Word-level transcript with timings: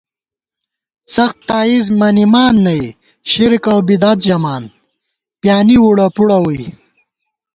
څخت 1.13 1.37
تائیزہ 1.49 1.91
منِمان 1.99 2.55
نئ، 2.65 2.83
شرک 3.31 3.65
اؤبدعت 3.71 4.19
ژَمان، 4.27 4.63
پیانِی 5.41 5.77
وُڑہ 5.83 6.07
پُڑہ 6.15 6.37
ووئی 6.43 6.63